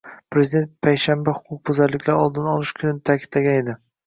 Prezident 0.35 0.71
"Payshanba- 0.87 1.33
huquqbuzarliklarning 1.41 2.23
oldini 2.25 2.51
olish 2.55 2.73
kuni"ta'kidlagan 2.81 3.61
edi 3.61 3.79